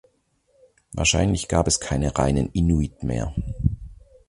[0.93, 3.35] Wahrscheinlich gab es keine reinen Inuit mehr.